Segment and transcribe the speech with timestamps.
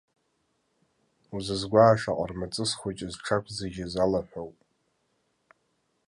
[1.35, 4.57] Узызгәааша аҟармаҵыс хәыҷы зҽақәзыжьыз алаҳәоуп.